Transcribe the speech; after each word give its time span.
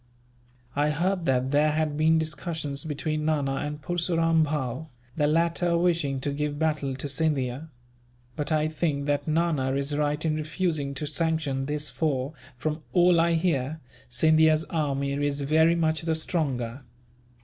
"I 0.75 0.89
heard 0.89 1.27
that 1.27 1.51
there 1.51 1.73
had 1.73 1.95
been 1.95 2.17
discussions 2.17 2.85
between 2.85 3.23
Nana 3.23 3.57
and 3.57 3.79
Purseram 3.83 4.41
Bhow, 4.45 4.87
the 5.15 5.27
latter 5.27 5.77
wishing 5.77 6.19
to 6.21 6.31
give 6.33 6.57
battle 6.57 6.95
to 6.95 7.07
Scindia; 7.07 7.69
but 8.35 8.51
I 8.51 8.67
think 8.67 9.05
that 9.05 9.27
Nana 9.27 9.73
is 9.75 9.95
right 9.95 10.25
in 10.25 10.33
refusing 10.37 10.95
to 10.95 11.05
sanction 11.05 11.67
this 11.67 11.91
for, 11.91 12.33
from 12.57 12.81
all 12.93 13.19
I 13.21 13.33
hear, 13.33 13.79
Scindia's 14.09 14.63
army 14.71 15.11
is 15.13 15.41
very 15.41 15.75
much 15.75 16.01
the 16.01 16.15
stronger." 16.15 16.81